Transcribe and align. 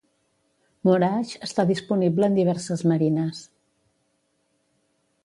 Moorage 0.87 1.41
està 1.49 1.65
disponible 1.71 2.29
en 2.31 2.39
diverses 2.39 2.83
marines. 2.93 3.45